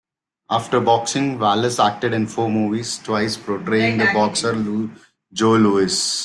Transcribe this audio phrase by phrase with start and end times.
[0.49, 4.53] After boxing, Wallace acted in four movies, twice portraying the boxer
[5.31, 5.93] Joe Louis.